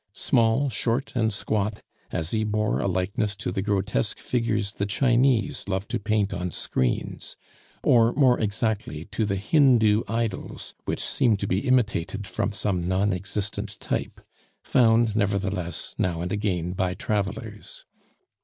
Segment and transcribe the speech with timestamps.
[0.15, 5.87] Small, short, and squat, Asie bore a likeness to the grotesque figures the Chinese love
[5.89, 7.35] to paint on screens,
[7.83, 13.13] or, more exactly, to the Hindoo idols which seem to be imitated from some non
[13.13, 14.19] existent type,
[14.63, 17.85] found, nevertheless, now and again by travelers.